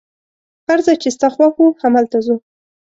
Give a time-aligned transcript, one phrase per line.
[0.67, 2.35] هر ځای چي ستا خوښ وو، همالته ځو.